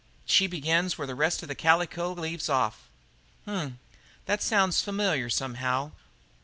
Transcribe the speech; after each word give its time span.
She 0.25 0.47
begins 0.47 0.97
where 0.97 1.05
the 1.05 1.13
rest 1.13 1.43
of 1.43 1.47
the 1.47 1.53
calico 1.53 2.11
leaves 2.11 2.49
off." 2.49 2.89
"H 3.45 3.49
m! 3.53 3.79
that 4.25 4.41
sounds 4.41 4.81
familiar, 4.81 5.29
somehow. 5.29 5.91